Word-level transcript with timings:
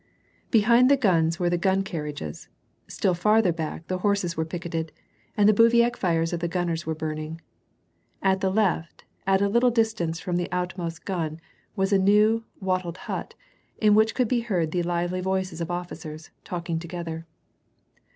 Behind 0.49 0.89
the 0.89 0.97
guns 0.97 1.37
were 1.37 1.47
the 1.51 1.59
gun 1.59 1.83
carriages; 1.83 2.47
still 2.87 3.13
farther 3.13 3.53
back, 3.53 3.85
the 3.87 3.99
horses 3.99 4.35
were 4.35 4.43
picketed, 4.45 4.91
and 5.37 5.47
the 5.47 5.53
bivouac 5.53 5.95
fires 5.95 6.33
of 6.33 6.39
the 6.39 6.49
gunnei 6.49 6.71
s 6.71 6.87
were 6.87 6.95
burning. 6.95 7.39
At 8.19 8.41
the 8.41 8.49
left, 8.49 9.03
at 9.27 9.43
a 9.43 9.47
little 9.47 9.69
distance 9.69 10.19
from 10.19 10.37
the 10.37 10.51
outer 10.51 10.73
most 10.75 11.05
gun, 11.05 11.39
was 11.75 11.93
a 11.93 11.99
new, 11.99 12.43
wattled 12.59 12.97
hut, 13.05 13.35
in 13.77 13.93
which 13.93 14.15
could 14.15 14.27
be 14.27 14.39
heard 14.39 14.71
the 14.71 14.81
lively 14.81 15.21
voices 15.21 15.61
of 15.61 15.69
officers, 15.69 16.31
talking 16.43 16.79
together. 16.79 17.27